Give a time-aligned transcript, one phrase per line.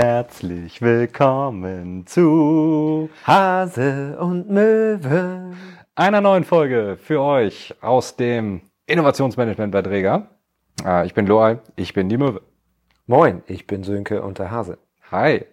[0.00, 5.54] Herzlich willkommen zu Hase und Möwe.
[5.94, 10.28] einer neuen Folge für euch aus dem Innovationsmanagement bei Dräger.
[10.84, 12.42] Äh, Ich bin Loai, ich bin die Möwe.
[13.06, 14.76] Moin, ich bin Sönke und der Hase.
[15.10, 15.46] Hi.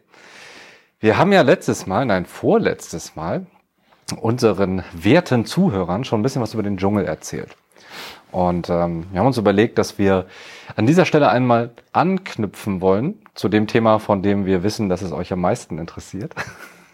[1.00, 3.46] Wir haben ja letztes Mal, nein, vorletztes Mal,
[4.20, 7.56] unseren werten Zuhörern schon ein bisschen was über den Dschungel erzählt.
[8.34, 10.26] Und ähm, wir haben uns überlegt, dass wir
[10.76, 15.12] an dieser Stelle einmal anknüpfen wollen zu dem Thema, von dem wir wissen, dass es
[15.12, 16.34] euch am meisten interessiert.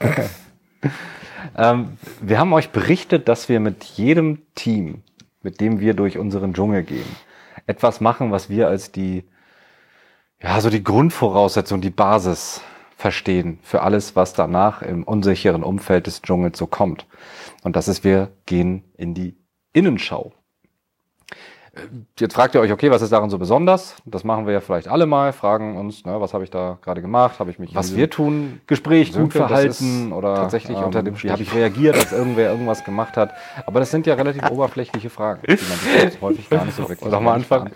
[1.57, 5.01] ähm, wir haben euch berichtet, dass wir mit jedem Team,
[5.41, 7.07] mit dem wir durch unseren Dschungel gehen,
[7.67, 9.23] etwas machen, was wir als die,
[10.41, 12.59] ja, so die Grundvoraussetzung, die Basis
[12.97, 17.05] verstehen für alles, was danach im unsicheren Umfeld des Dschungels so kommt.
[17.63, 19.37] Und das ist, wir gehen in die
[19.71, 20.33] Innenschau.
[21.79, 21.87] Äh,
[22.19, 23.95] Jetzt fragt ihr euch, okay, was ist daran so besonders?
[24.05, 27.01] Das machen wir ja vielleicht alle mal, fragen uns, ne, was habe ich da gerade
[27.01, 27.39] gemacht?
[27.39, 31.31] Habe ich mich Was wir tun, Gespräch gut verhalten oder tatsächlich ähm, unter dem wie
[31.31, 31.59] habe ich Stich.
[31.59, 33.33] reagiert, als irgendwer irgendwas gemacht hat?
[33.65, 37.19] Aber das sind ja relativ oberflächliche Fragen, die man häufig gar nicht so wirklich ich
[37.19, 37.71] mal anfangen?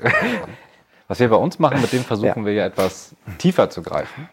[1.08, 4.30] Was wir bei uns machen, mit dem versuchen wir ja etwas tiefer zu greifen.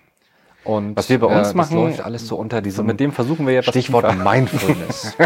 [0.64, 2.86] Und Was wir bei uns das machen, läuft alles so unter diesem.
[2.86, 4.22] mit dem versuchen wir ja Stichwort tiefer.
[4.22, 5.16] Mindfulness.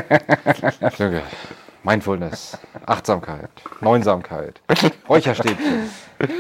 [1.85, 3.51] Mindfulness, Achtsamkeit,
[3.83, 4.61] Neunsamkeit,
[5.07, 5.91] Räucherstäbchen.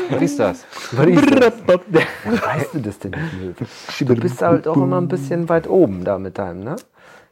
[0.08, 0.64] Was ist das?
[0.92, 1.52] Was ist das?
[2.42, 3.60] weißt du das denn nicht?
[4.00, 6.76] Du bist halt auch immer ein bisschen weit oben da mit deinem, ne?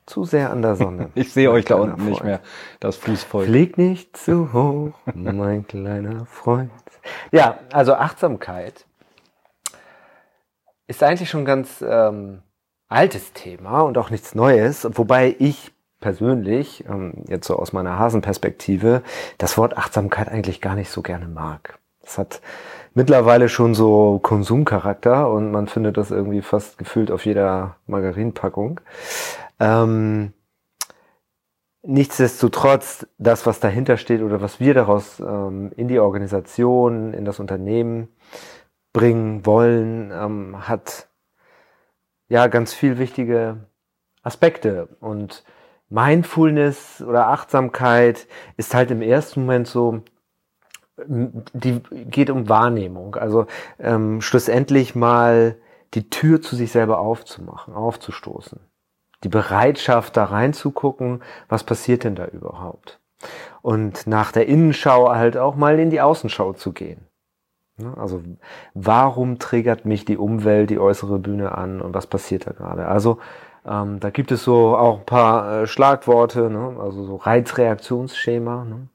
[0.04, 1.08] Zu sehr an der Sonne.
[1.14, 2.24] Ich sehe euch da unten nicht Freund.
[2.28, 2.40] mehr.
[2.80, 3.46] Das Fußvolk.
[3.46, 6.70] Flieg nicht zu hoch, mein kleiner Freund.
[7.30, 8.84] Ja, also Achtsamkeit
[10.86, 12.42] ist eigentlich schon ein ganz ähm,
[12.88, 19.02] altes Thema und auch nichts Neues, wobei ich persönlich, ähm, jetzt so aus meiner Hasenperspektive,
[19.38, 21.78] das Wort Achtsamkeit eigentlich gar nicht so gerne mag.
[22.02, 22.42] Es hat
[22.92, 28.80] mittlerweile schon so Konsumcharakter und man findet das irgendwie fast gefühlt auf jeder Margarinpackung.
[29.58, 30.34] Ähm,
[31.84, 37.40] Nichtsdestotrotz, das, was dahinter steht oder was wir daraus ähm, in die Organisation, in das
[37.40, 38.08] Unternehmen
[38.92, 41.08] bringen wollen, ähm, hat
[42.28, 43.66] ja ganz viel wichtige
[44.22, 44.90] Aspekte.
[45.00, 45.42] Und
[45.92, 48.26] Mindfulness oder Achtsamkeit
[48.56, 50.02] ist halt im ersten Moment so,
[51.06, 51.80] die
[52.10, 53.16] geht um Wahrnehmung.
[53.16, 53.46] Also
[53.78, 55.56] ähm, schlussendlich mal
[55.94, 58.60] die Tür zu sich selber aufzumachen, aufzustoßen
[59.24, 63.00] die Bereitschaft, da reinzugucken, was passiert denn da überhaupt?
[63.62, 67.06] Und nach der Innenschau halt auch mal in die Außenschau zu gehen.
[67.76, 68.22] Ne, Also
[68.74, 72.88] warum triggert mich die Umwelt, die äußere Bühne an und was passiert da gerade?
[72.88, 73.18] Also
[73.66, 76.76] ähm, da gibt es so auch ein paar äh, Schlagworte, ne?
[76.80, 78.64] also so Reizreaktionsschema.
[78.64, 78.88] Ne?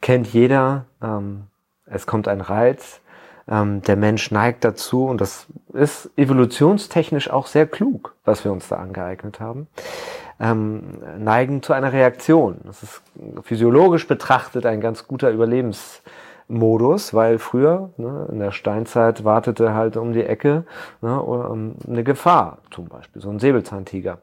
[0.00, 0.86] Kennt jeder.
[1.02, 1.44] Ähm,
[1.90, 3.00] es kommt ein Reiz,
[3.48, 8.68] ähm, der Mensch neigt dazu, und das ist evolutionstechnisch auch sehr klug, was wir uns
[8.68, 9.66] da angeeignet haben,
[10.38, 12.60] ähm, neigen zu einer Reaktion.
[12.64, 13.02] Das ist
[13.42, 15.30] physiologisch betrachtet ein ganz guter
[16.50, 20.64] Überlebensmodus, weil früher ne, in der Steinzeit wartete halt um die Ecke
[21.00, 24.18] ne, eine Gefahr, zum Beispiel so ein Säbelzahntiger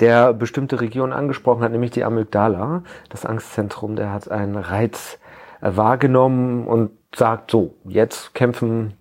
[0.00, 5.18] der bestimmte Regionen angesprochen hat, nämlich die Amygdala, das Angstzentrum, der hat einen Reiz
[5.60, 8.94] wahrgenommen und sagt so, jetzt kämpfen,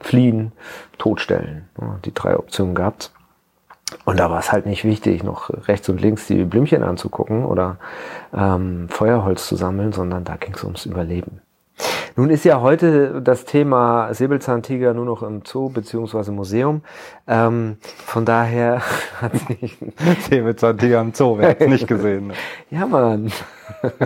[0.00, 0.50] fliehen,
[0.98, 1.68] totstellen.
[1.80, 3.12] Ja, die drei Optionen gehabt.
[4.04, 7.76] Und da war es halt nicht wichtig, noch rechts und links die Blümchen anzugucken oder
[8.34, 11.40] ähm, Feuerholz zu sammeln, sondern da ging es ums Überleben.
[12.14, 16.82] Nun ist ja heute das Thema Säbelzahntiger nur noch im Zoo beziehungsweise Museum.
[17.26, 18.82] Ähm, von daher
[19.20, 19.78] hat sich
[20.28, 22.26] Säbelzahntiger im Zoo, wer hat's nicht gesehen.
[22.28, 22.34] Ne?
[22.70, 23.32] ja, Mann.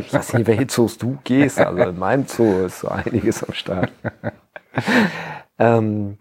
[0.00, 1.58] Ich weiß nicht, welche Zoos du gehst.
[1.58, 3.90] Also in meinem Zoo ist so einiges am Start.
[5.58, 6.18] ähm,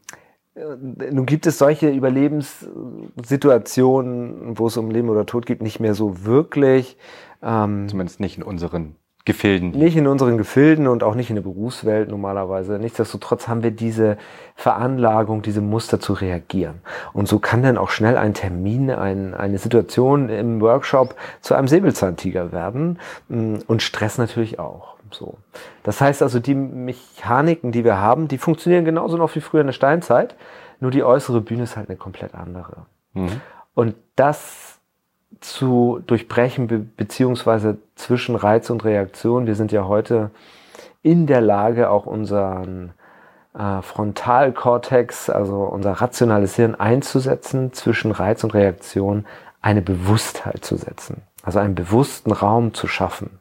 [0.56, 5.94] äh, nun gibt es solche Überlebenssituationen, wo es um Leben oder Tod geht, nicht mehr
[5.94, 6.98] so wirklich.
[7.44, 8.96] Ähm, Zumindest nicht in unseren
[9.26, 9.72] Gefilden.
[9.72, 12.78] nicht in unseren Gefilden und auch nicht in der Berufswelt normalerweise.
[12.78, 14.18] Nichtsdestotrotz haben wir diese
[14.56, 16.82] Veranlagung, diese Muster zu reagieren.
[17.12, 21.68] Und so kann dann auch schnell ein Termin, ein, eine Situation im Workshop zu einem
[21.68, 24.96] Säbelzahntiger werden mm, und Stress natürlich auch.
[25.12, 25.38] So.
[25.84, 29.68] Das heißt also, die Mechaniken, die wir haben, die funktionieren genauso noch wie früher in
[29.68, 30.36] der Steinzeit,
[30.80, 32.86] nur die äußere Bühne ist halt eine komplett andere.
[33.14, 33.42] Mhm.
[33.74, 34.80] Und das
[35.42, 39.48] zu durchbrechen, be beziehungsweise zwischen Reiz und Reaktion.
[39.48, 40.32] Wir sind ja heute
[41.02, 42.94] in der Lage, auch unseren
[43.58, 49.26] äh, Frontalkortex, also unser rationales Hirn einzusetzen, zwischen Reiz und Reaktion
[49.62, 51.22] eine Bewusstheit zu setzen.
[51.44, 53.40] Also einen bewussten Raum zu schaffen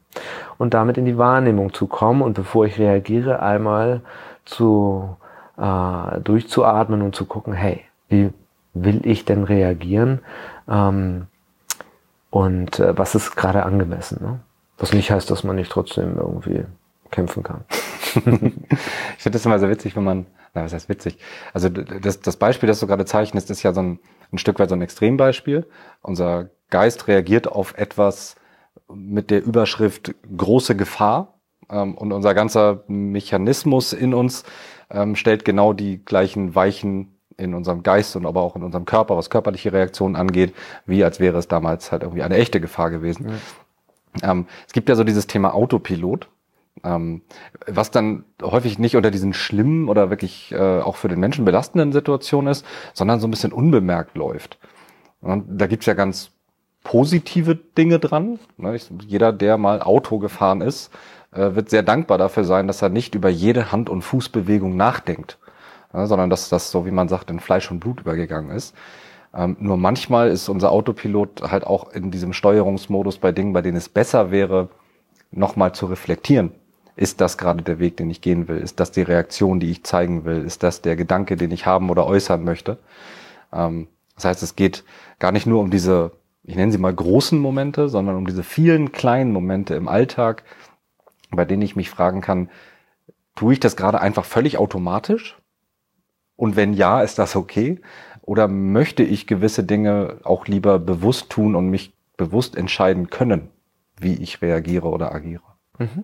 [0.57, 4.01] und damit in die Wahrnehmung zu kommen und bevor ich reagiere, einmal
[4.45, 5.17] zu
[5.57, 8.31] äh, durchzuatmen und zu gucken, hey, wie
[8.73, 10.19] will ich denn reagieren?
[10.69, 11.27] Ähm,
[12.35, 14.21] und äh, was ist gerade angemessen?
[14.21, 14.41] Ne?
[14.77, 16.65] Was nicht heißt, dass man nicht trotzdem irgendwie
[17.09, 17.63] kämpfen kann.
[18.13, 18.21] ich
[19.23, 21.17] finde das immer sehr witzig, wenn man, na, was heißt witzig?
[21.53, 23.99] Also das, das Beispiel, das du gerade zeichnest, ist ja so ein,
[24.33, 25.65] ein Stück weit so ein Extrembeispiel.
[26.01, 28.35] Unser Geist reagiert auf etwas
[28.93, 31.39] mit der Überschrift große Gefahr.
[31.69, 34.43] Ähm, und unser ganzer Mechanismus in uns
[34.89, 39.17] ähm, stellt genau die gleichen Weichen in unserem Geist und aber auch in unserem Körper,
[39.17, 40.53] was körperliche Reaktionen angeht,
[40.85, 43.29] wie als wäre es damals halt irgendwie eine echte Gefahr gewesen.
[44.21, 44.31] Ja.
[44.31, 46.27] Ähm, es gibt ja so dieses Thema Autopilot,
[46.83, 47.21] ähm,
[47.67, 51.91] was dann häufig nicht unter diesen schlimmen oder wirklich äh, auch für den Menschen belastenden
[51.91, 54.57] Situationen ist, sondern so ein bisschen unbemerkt läuft.
[55.21, 56.31] Und da gibt's ja ganz
[56.83, 58.39] positive Dinge dran.
[58.57, 58.75] Ne?
[58.75, 60.91] Ich, jeder, der mal Auto gefahren ist,
[61.31, 65.37] äh, wird sehr dankbar dafür sein, dass er nicht über jede Hand- und Fußbewegung nachdenkt
[65.95, 68.75] ja, sondern dass das, so wie man sagt, in Fleisch und Blut übergegangen ist.
[69.33, 73.77] Ähm, nur manchmal ist unser Autopilot halt auch in diesem Steuerungsmodus bei Dingen, bei denen
[73.77, 74.69] es besser wäre,
[75.31, 76.51] nochmal zu reflektieren.
[76.95, 78.57] Ist das gerade der Weg, den ich gehen will?
[78.57, 80.43] Ist das die Reaktion, die ich zeigen will?
[80.45, 82.77] Ist das der Gedanke, den ich haben oder äußern möchte?
[83.51, 84.83] Ähm, das heißt, es geht
[85.19, 86.11] gar nicht nur um diese,
[86.43, 90.43] ich nenne sie mal großen Momente, sondern um diese vielen kleinen Momente im Alltag,
[91.31, 92.49] bei denen ich mich fragen kann,
[93.35, 95.37] tue ich das gerade einfach völlig automatisch?
[96.35, 97.81] Und wenn ja, ist das okay?
[98.21, 103.49] Oder möchte ich gewisse Dinge auch lieber bewusst tun und mich bewusst entscheiden können,
[103.99, 105.43] wie ich reagiere oder agiere?
[105.77, 106.03] Mhm.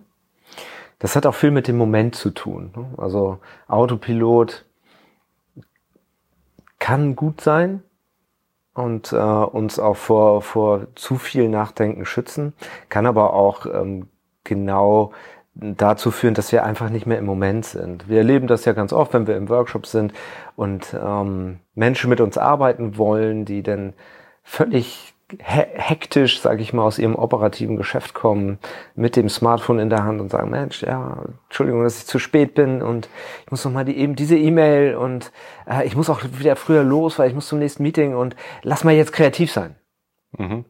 [0.98, 2.72] Das hat auch viel mit dem Moment zu tun.
[2.76, 2.86] Ne?
[2.96, 4.64] Also Autopilot
[6.78, 7.82] kann gut sein
[8.74, 12.52] und äh, uns auch vor, vor zu viel Nachdenken schützen,
[12.88, 14.08] kann aber auch ähm,
[14.44, 15.12] genau
[15.54, 18.08] dazu führen, dass wir einfach nicht mehr im Moment sind.
[18.08, 20.12] Wir erleben das ja ganz oft, wenn wir im Workshop sind
[20.56, 23.92] und ähm, Menschen mit uns arbeiten wollen, die dann
[24.42, 28.58] völlig hektisch, sage ich mal, aus ihrem operativen Geschäft kommen,
[28.94, 32.54] mit dem Smartphone in der Hand und sagen, Mensch, ja, Entschuldigung, dass ich zu spät
[32.54, 33.08] bin und
[33.44, 35.32] ich muss noch mal die eben diese E-Mail und
[35.66, 38.84] äh, ich muss auch wieder früher los, weil ich muss zum nächsten Meeting und lass
[38.84, 39.76] mal jetzt kreativ sein.
[40.36, 40.66] Mhm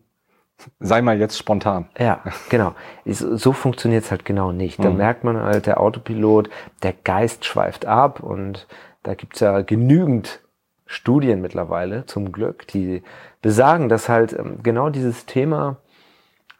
[0.81, 1.89] sei mal jetzt spontan.
[1.99, 2.75] Ja, genau.
[3.05, 4.83] So funktioniert es halt genau nicht.
[4.83, 4.97] Da mhm.
[4.97, 6.51] merkt man halt, der Autopilot,
[6.83, 8.67] der Geist schweift ab und
[9.03, 10.41] da gibt's ja genügend
[10.87, 13.03] Studien mittlerweile, zum Glück, die
[13.41, 15.79] besagen, dass halt ähm, genau dieses Thema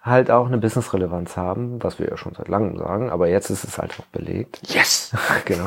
[0.03, 3.65] halt auch eine Business-Relevanz haben, was wir ja schon seit langem sagen, aber jetzt ist
[3.65, 4.61] es halt auch belegt.
[4.67, 5.15] Yes!
[5.45, 5.67] genau.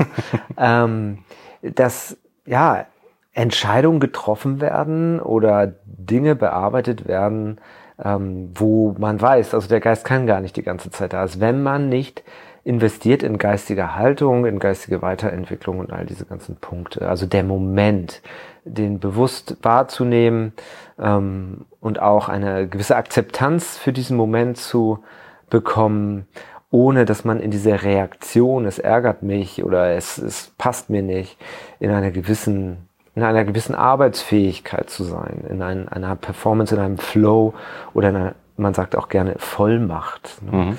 [0.58, 1.20] ähm,
[1.62, 2.86] dass, ja,
[3.34, 7.60] Entscheidungen getroffen werden oder Dinge bearbeitet werden,
[8.04, 11.22] ähm, wo man weiß, also der Geist kann gar nicht die ganze Zeit da.
[11.22, 12.24] Also wenn man nicht
[12.66, 17.08] investiert in geistige Haltung, in geistige Weiterentwicklung und all diese ganzen Punkte.
[17.08, 18.24] Also der Moment,
[18.66, 20.54] den bewusst wahrzunehmen
[21.00, 25.04] ähm, und auch eine gewisse Akzeptanz für diesen Moment zu
[25.52, 26.28] bekommen,
[26.72, 31.38] ohne dass man in dieser Reaktion, es ärgert mich oder es, es passt mir nicht,
[31.80, 36.98] in einer gewissen in einer gewissen Arbeitsfähigkeit zu sein, in ein, einer Performance, in einem
[36.98, 37.54] Flow
[37.94, 40.42] oder in einer, man sagt auch gerne Vollmacht.
[40.42, 40.52] Ne?
[40.58, 40.78] Mhm.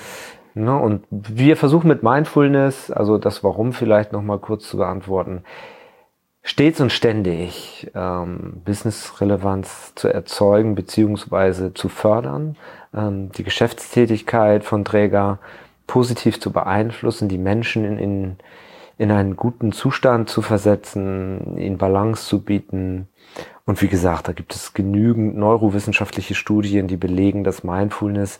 [0.62, 0.76] Ne?
[0.76, 5.44] Und wir versuchen mit Mindfulness, also das Warum vielleicht nochmal kurz zu beantworten,
[6.42, 12.56] stets und ständig ähm, Business-Relevanz zu erzeugen beziehungsweise zu fördern,
[12.94, 15.38] ähm, die Geschäftstätigkeit von Träger
[15.86, 18.36] positiv zu beeinflussen, die Menschen in, in
[18.98, 23.08] in einen guten Zustand zu versetzen, ihnen Balance zu bieten.
[23.64, 28.38] Und wie gesagt, da gibt es genügend neurowissenschaftliche Studien, die belegen, dass Mindfulness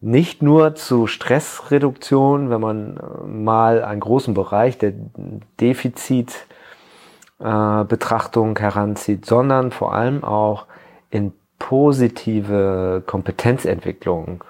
[0.00, 4.92] nicht nur zu Stressreduktion, wenn man äh, mal einen großen Bereich der
[5.60, 10.66] Defizitbetrachtung äh, heranzieht, sondern vor allem auch
[11.10, 14.44] in positive Kompetenzentwicklung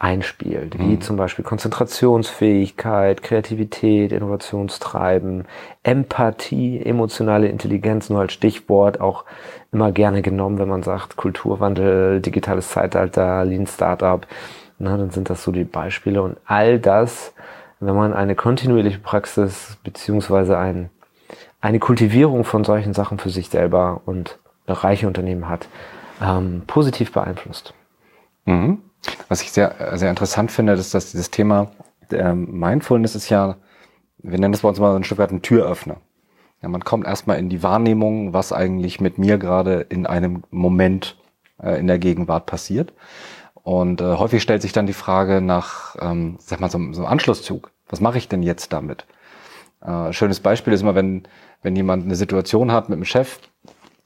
[0.00, 1.00] einspielt, wie mhm.
[1.02, 5.44] zum Beispiel Konzentrationsfähigkeit, Kreativität, Innovationstreiben,
[5.82, 9.26] Empathie, emotionale Intelligenz, nur als Stichwort auch
[9.72, 14.26] immer gerne genommen, wenn man sagt Kulturwandel, digitales Zeitalter, Lean Startup,
[14.78, 17.34] na, dann sind das so die Beispiele und all das,
[17.78, 20.88] wenn man eine kontinuierliche Praxis beziehungsweise ein,
[21.60, 25.68] eine Kultivierung von solchen Sachen für sich selber und reiche Unternehmen hat,
[26.22, 27.74] ähm, positiv beeinflusst.
[28.46, 28.78] Mhm.
[29.28, 31.70] Was ich sehr, sehr interessant finde, ist, dass dieses Thema
[32.10, 33.56] Mindfulness ist ja,
[34.18, 35.98] wir nennen das bei uns mal ein Stück weit ein Türöffner.
[36.62, 41.16] Ja, man kommt erstmal in die Wahrnehmung, was eigentlich mit mir gerade in einem Moment
[41.62, 42.92] äh, in der Gegenwart passiert.
[43.54, 47.12] Und äh, häufig stellt sich dann die Frage nach, ähm, sag mal, so, so einem
[47.12, 47.70] Anschlusszug.
[47.88, 49.06] Was mache ich denn jetzt damit?
[49.80, 51.22] Äh, schönes Beispiel ist immer, wenn,
[51.62, 53.38] wenn jemand eine Situation hat mit dem Chef,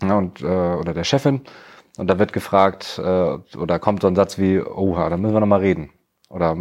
[0.02, 1.40] ja, und, äh, oder der Chefin.
[1.96, 3.02] Und da wird gefragt, äh,
[3.56, 5.90] oder kommt so ein Satz wie, oha, da müssen wir nochmal reden.
[6.28, 6.56] Oder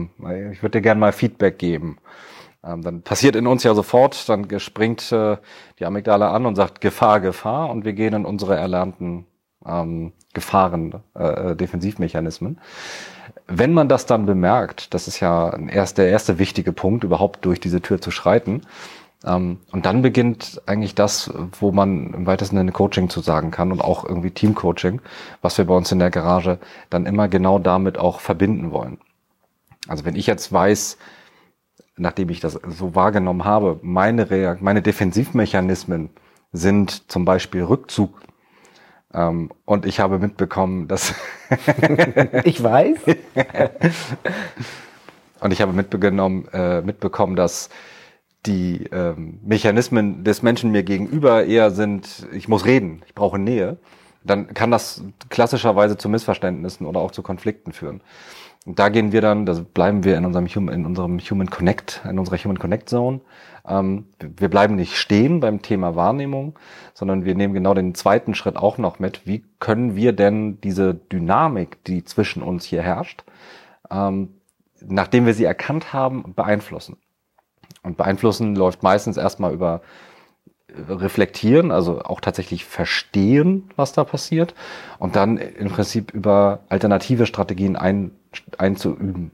[0.52, 1.98] ich würde dir gerne mal Feedback geben.
[2.64, 5.38] Ähm, dann passiert in uns ja sofort, dann springt äh,
[5.80, 9.26] die Amygdala an und sagt Gefahr, Gefahr und wir gehen in unsere erlernten
[9.66, 12.60] ähm, Gefahren, äh, äh, Defensivmechanismen.
[13.48, 17.60] Wenn man das dann bemerkt, das ist ja erst, der erste wichtige Punkt, überhaupt durch
[17.60, 18.62] diese Tür zu schreiten.
[19.26, 23.72] Ähm, und dann beginnt eigentlich das, wo man im weitesten Sinne Coaching zu sagen kann
[23.72, 25.02] und auch irgendwie Teamcoaching,
[25.42, 28.98] was wir bei uns in der Garage dann immer genau damit auch verbinden wollen.
[29.88, 30.98] Also wenn ich jetzt weiß,
[31.98, 36.10] nachdem ich das so wahrgenommen habe, meine, Reakt meine Defensivmechanismen
[36.52, 38.22] sind zum Beispiel Rückzug.
[39.14, 41.14] Ähm, und ich habe mitbekommen, dass
[42.44, 42.98] ich weiß.
[45.40, 47.70] und ich habe mitbekommen, äh, mitbekommen, dass
[48.46, 53.78] die ähm, Mechanismen des Menschen mir gegenüber eher sind, ich muss reden, ich brauche Nähe,
[54.24, 58.02] dann kann das klassischerweise zu Missverständnissen oder auch zu Konflikten führen.
[58.66, 62.02] Und da gehen wir dann, da bleiben wir in unserem, Human, in unserem Human Connect,
[62.10, 63.20] in unserer Human Connect Zone.
[63.68, 66.58] Ähm, wir bleiben nicht stehen beim Thema Wahrnehmung,
[66.94, 69.28] sondern wir nehmen genau den zweiten Schritt auch noch mit.
[69.28, 73.24] Wie können wir denn diese Dynamik, die zwischen uns hier herrscht,
[73.92, 74.30] ähm,
[74.82, 76.98] nachdem wir sie erkannt haben, beeinflussen?
[77.84, 79.82] Und beeinflussen läuft meistens erstmal über
[80.76, 84.56] reflektieren, also auch tatsächlich verstehen, was da passiert
[85.00, 88.12] und dann im Prinzip über alternative Strategien ein,
[88.58, 89.32] einzuüben.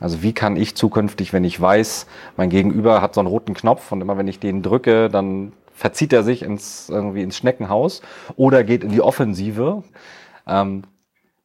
[0.00, 3.90] Also wie kann ich zukünftig, wenn ich weiß, mein Gegenüber hat so einen roten Knopf
[3.90, 8.02] und immer wenn ich den drücke, dann verzieht er sich ins, irgendwie ins Schneckenhaus
[8.36, 9.82] oder geht in die Offensive.
[10.46, 10.82] Ähm,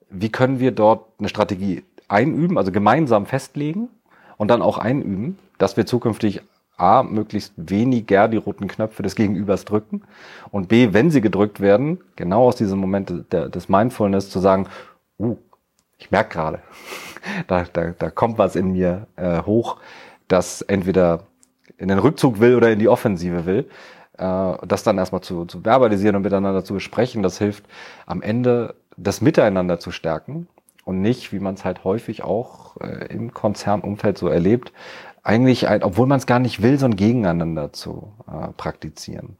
[0.09, 3.89] wie können wir dort eine Strategie einüben, also gemeinsam festlegen
[4.43, 6.41] und dann auch einüben, dass wir zukünftig
[6.75, 10.01] A, möglichst weniger die roten Knöpfe des Gegenübers drücken
[10.51, 14.67] und B, wenn sie gedrückt werden, genau aus diesem Moment des Mindfulness zu sagen,
[15.17, 15.37] uh,
[15.97, 16.59] ich merke gerade,
[17.47, 19.77] da, da, da kommt was in mir äh, hoch,
[20.27, 21.21] das entweder
[21.77, 23.69] in den Rückzug will oder in die Offensive will.
[24.17, 27.63] Äh, das dann erstmal zu, zu verbalisieren und miteinander zu besprechen, das hilft
[28.07, 30.49] am Ende das Miteinander zu stärken
[30.85, 34.73] und nicht, wie man es halt häufig auch äh, im Konzernumfeld so erlebt,
[35.23, 39.37] eigentlich, ein, obwohl man es gar nicht will, so ein Gegeneinander zu äh, praktizieren.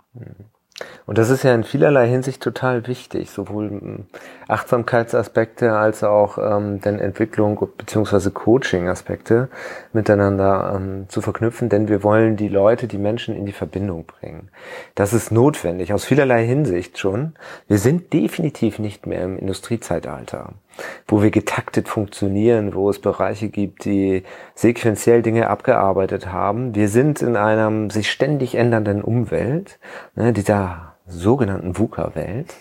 [1.06, 4.06] Und das ist ja in vielerlei Hinsicht total wichtig, sowohl hm,
[4.48, 9.50] Achtsamkeitsaspekte als auch ähm, den Entwicklung beziehungsweise Coaching-Aspekte
[9.92, 14.50] miteinander ähm, zu verknüpfen, denn wir wollen die Leute, die Menschen in die Verbindung bringen.
[14.96, 17.36] Das ist notwendig, aus vielerlei Hinsicht schon.
[17.68, 20.54] Wir sind definitiv nicht mehr im Industriezeitalter
[21.08, 24.24] wo wir getaktet funktionieren, wo es Bereiche gibt, die
[24.56, 26.76] sequenziell Dinge abgearbeitet haben.
[26.76, 29.80] Wir sind in einer sich ständig ändernden Umwelt,
[30.16, 32.54] ne, dieser sogenannten VUCA-Welt,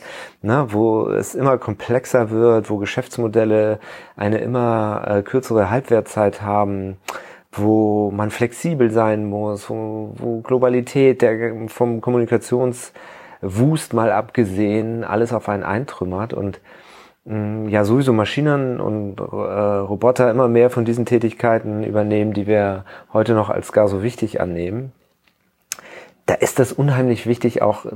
[0.42, 3.78] ne, wo es immer komplexer wird, wo Geschäftsmodelle
[4.16, 6.96] eine immer äh, kürzere Halbwertzeit haben,
[7.52, 15.48] wo man flexibel sein muss, wo, wo Globalität der, vom Kommunikationswust mal abgesehen alles auf
[15.48, 16.60] einen eintrümmert und
[17.24, 23.34] ja sowieso Maschinen und äh, Roboter immer mehr von diesen Tätigkeiten übernehmen, die wir heute
[23.34, 24.92] noch als gar so wichtig annehmen.
[26.26, 27.86] Da ist das unheimlich wichtig, auch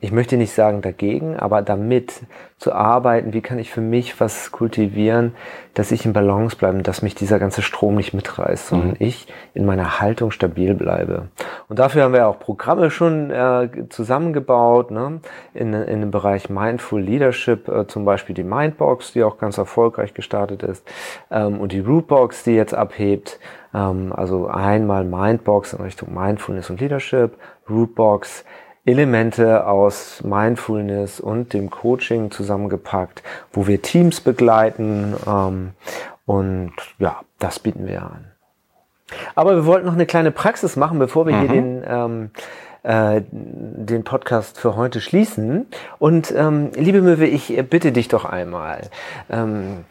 [0.00, 2.22] ich möchte nicht sagen dagegen, aber damit
[2.56, 5.34] zu arbeiten, wie kann ich für mich was kultivieren,
[5.74, 8.96] dass ich in Balance bleibe, dass mich dieser ganze Strom nicht mitreißt, sondern mhm.
[9.00, 11.28] ich in meiner Haltung stabil bleibe.
[11.68, 15.20] Und dafür haben wir auch Programme schon äh, zusammengebaut, ne?
[15.52, 20.14] in, in dem Bereich Mindful Leadership, äh, zum Beispiel die Mindbox, die auch ganz erfolgreich
[20.14, 20.86] gestartet ist,
[21.30, 23.40] ähm, und die Rootbox, die jetzt abhebt.
[23.74, 27.36] Ähm, also einmal Mindbox in Richtung Mindfulness und Leadership,
[27.68, 28.44] Rootbox
[28.88, 35.70] Elemente aus Mindfulness und dem Coaching zusammengepackt, wo wir Teams begleiten ähm,
[36.24, 38.24] und ja, das bieten wir an.
[39.34, 41.40] Aber wir wollten noch eine kleine Praxis machen, bevor wir mhm.
[41.40, 42.30] hier den ähm,
[42.82, 45.66] äh, den Podcast für heute schließen.
[45.98, 48.82] Und ähm, liebe Möwe, ich bitte dich doch einmal.
[49.30, 49.84] Ähm,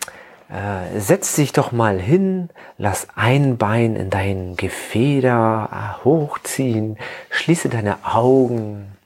[0.49, 6.97] äh, setz dich doch mal hin, lass ein Bein in dein Gefeder äh, hochziehen,
[7.29, 8.97] schließe deine Augen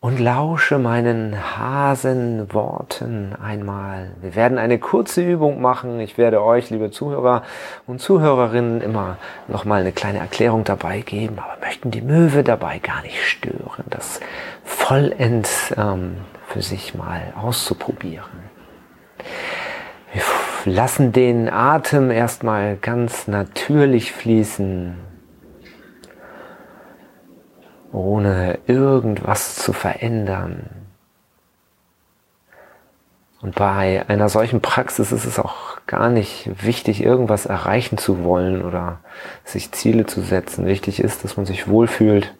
[0.00, 4.12] und lausche meinen Hasenworten einmal.
[4.22, 6.00] Wir werden eine kurze Übung machen.
[6.00, 7.42] Ich werde euch, liebe Zuhörer
[7.86, 12.78] und Zuhörerinnen, immer noch mal eine kleine Erklärung dabei geben, aber möchten die Möwe dabei
[12.78, 14.20] gar nicht stören, das
[14.64, 16.16] vollends ähm,
[16.48, 18.49] für sich mal auszuprobieren.
[20.64, 25.10] Lassen den Atem erstmal ganz natürlich fließen.
[27.92, 30.70] ohne irgendwas zu verändern.
[33.40, 38.62] Und bei einer solchen Praxis ist es auch gar nicht wichtig, irgendwas erreichen zu wollen
[38.62, 39.00] oder
[39.44, 40.66] sich Ziele zu setzen.
[40.66, 42.34] Wichtig ist, dass man sich wohlfühlt.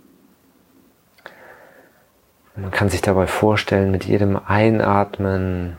[2.54, 5.78] Man kann sich dabei vorstellen, mit jedem Einatmen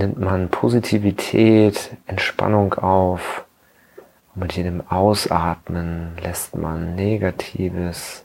[0.00, 3.44] nimmt man Positivität, Entspannung auf.
[4.34, 8.24] Und mit jedem Ausatmen lässt man Negatives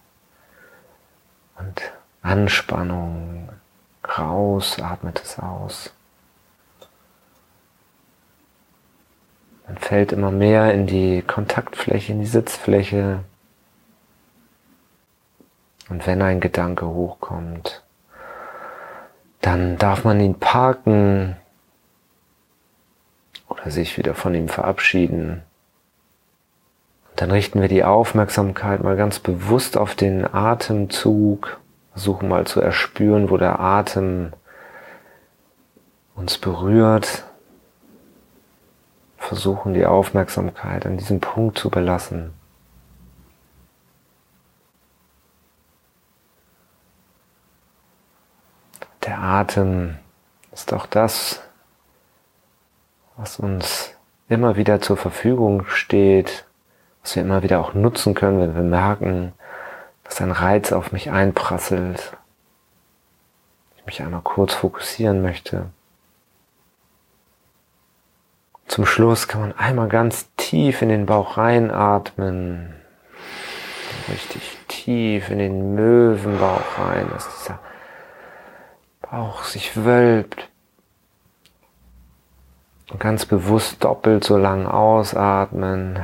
[1.60, 1.82] und
[2.22, 3.50] Anspannung
[4.18, 5.94] raus, atmet es aus.
[9.68, 13.20] Man fällt immer mehr in die Kontaktfläche, in die Sitzfläche.
[15.90, 17.84] Und wenn ein Gedanke hochkommt,
[19.42, 21.36] dann darf man ihn parken
[23.72, 25.44] sich wieder von ihm verabschieden.
[27.16, 31.60] Dann richten wir die Aufmerksamkeit mal ganz bewusst auf den Atemzug
[31.96, 34.34] Versuchen mal zu erspüren, wo der Atem
[36.14, 37.24] uns berührt.
[39.18, 42.34] Versuchen die Aufmerksamkeit an diesem Punkt zu belassen.
[49.06, 49.96] Der Atem
[50.52, 51.42] ist auch das,
[53.18, 53.94] was uns
[54.28, 56.46] immer wieder zur Verfügung steht,
[57.02, 59.34] was wir immer wieder auch nutzen können, wenn wir merken,
[60.04, 62.18] dass ein Reiz auf mich einprasselt,
[63.78, 65.68] ich mich einmal kurz fokussieren möchte.
[68.68, 72.74] Zum Schluss kann man einmal ganz tief in den Bauch reinatmen,
[74.10, 77.60] richtig tief in den Möwenbauch rein, dass dieser
[79.02, 80.50] Bauch sich wölbt.
[83.00, 86.04] Ganz bewusst doppelt so lang ausatmen.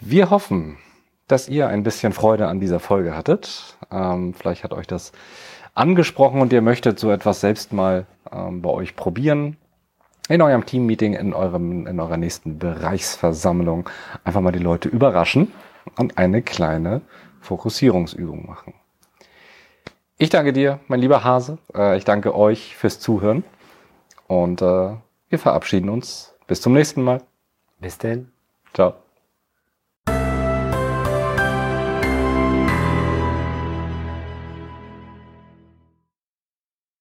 [0.00, 0.78] Wir hoffen,
[1.26, 3.76] dass ihr ein bisschen Freude an dieser Folge hattet.
[3.90, 5.12] Ähm, vielleicht hat euch das
[5.74, 9.56] angesprochen und ihr möchtet so etwas selbst mal ähm, bei euch probieren.
[10.28, 13.88] In eurem Teammeeting, in, eurem, in eurer nächsten Bereichsversammlung
[14.22, 15.52] einfach mal die Leute überraschen
[15.98, 17.00] und eine kleine
[17.40, 18.74] Fokussierungsübung machen.
[20.22, 21.58] Ich danke dir, mein lieber Hase.
[21.74, 23.42] Äh, ich danke euch fürs Zuhören
[24.28, 24.90] und äh,
[25.28, 26.32] wir verabschieden uns.
[26.46, 27.22] Bis zum nächsten Mal.
[27.80, 28.30] Bis denn.
[28.72, 29.01] Ciao.